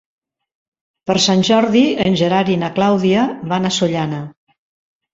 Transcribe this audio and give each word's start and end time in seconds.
Per 1.11 1.17
Sant 1.25 1.43
Jordi 1.51 1.85
en 2.07 2.19
Gerard 2.23 2.51
i 2.57 2.57
na 2.65 2.73
Clàudia 2.81 3.29
van 3.55 3.67
a 3.67 3.75
Sollana. 3.81 4.27